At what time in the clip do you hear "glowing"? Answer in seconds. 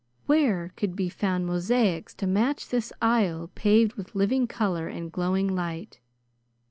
5.11-5.53